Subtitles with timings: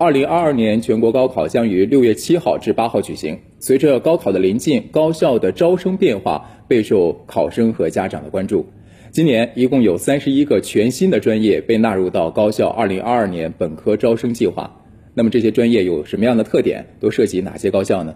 [0.00, 3.40] 二零二二年全国高考将于六月七号至八号举行。
[3.58, 8.64] 随着高考的临近，高校的招生变化备受考生和家长的关注。
[9.10, 14.84] 今年一共有三十一个全新的专业被纳入到高校二零二二年本科招生计划。
[15.14, 16.86] 那么这些专业有什么样的特点？
[17.00, 18.14] 都涉及哪些高校呢？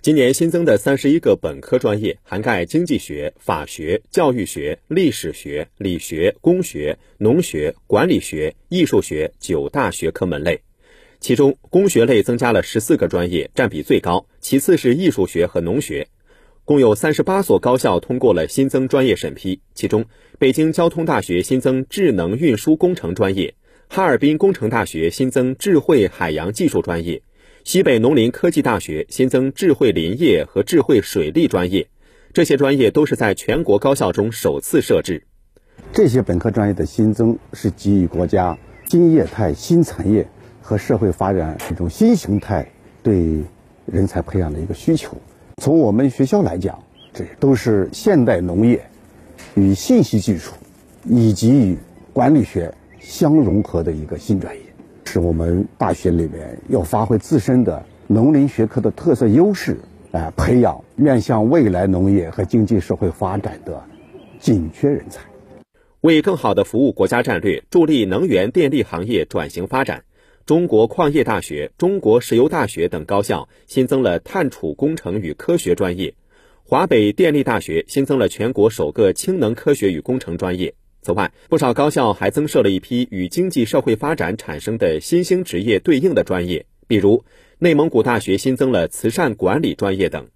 [0.00, 10.58] 今年新增的三十一个本科专业，涵盖经济学、法学、教育学、历史学、理学、工学、农学、管理学、艺术学九大学科门类。
[11.20, 16.06] 其中，工学类增加了十四个专业，占比最高，其次是艺术学和农学。
[16.64, 20.04] 共有三十八所高校通过了新增专业审批，其中，
[20.38, 23.54] 北京交通大学新增智能运输工程专业，
[23.88, 27.22] 哈尔滨工程大学新增智慧海洋技术专业，
[27.64, 31.88] 西北农林科技大学新增智慧林业和智慧水利专业。
[32.32, 35.24] 这些专业都是在全国高校中首次设置。
[35.92, 38.56] 这些本科专业的新增是基于国家
[38.88, 40.28] 新业态、新产业。
[40.68, 42.68] 和社会发展一种新形态
[43.02, 43.42] 对
[43.86, 45.16] 人才培养的一个需求。
[45.62, 46.78] 从我们学校来讲，
[47.14, 48.78] 这都是现代农业
[49.54, 50.52] 与信息技术
[51.06, 51.78] 以及与
[52.12, 52.70] 管理学
[53.00, 54.60] 相融合的一个新专业，
[55.06, 59.78] 是我们大学里面要发挥自身的农林学科的特色优势，
[60.10, 63.82] 来培养面向未来农业和经济社会发展的
[64.38, 65.22] 紧缺人才。
[66.02, 70.02] 为更好地服务国家战略，助力能源电力行业转型发展。
[70.48, 76.14] 中国矿业大学、中国石油大学等高校新增了碳储工程与科学专业，
[76.64, 80.72] 华北电力大学新增了全国首个氢能科学与工程专业。
[81.02, 87.24] 此外，不少高校还增设了一批与经济社会发展产生的新兴职业对应的专业，比如
[87.58, 90.28] 内蒙古大学新增了慈善管理专业等。